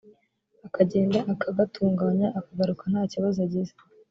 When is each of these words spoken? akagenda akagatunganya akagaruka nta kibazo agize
akagenda 0.67 1.19
akagatunganya 1.33 2.27
akagaruka 2.39 2.83
nta 2.91 3.03
kibazo 3.11 3.37
agize 3.47 3.73